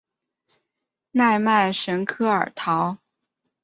[1.11, 2.97] 奈迈什科尔陶。